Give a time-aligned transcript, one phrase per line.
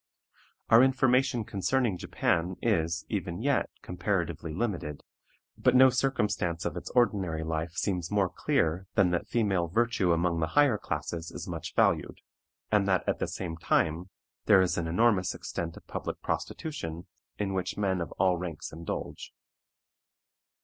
[0.71, 5.03] Our information concerning Japan is, even yet, comparatively limited,
[5.59, 10.39] but no circumstance of its ordinary life seems more clear than that female virtue among
[10.39, 12.17] the higher classes is much valued,
[12.71, 14.09] and that, at the same time,
[14.47, 17.05] there is an enormous extent of public prostitution,
[17.37, 19.31] in which men of all ranks indulge.